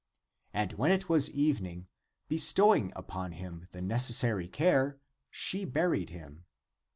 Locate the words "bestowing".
2.27-2.91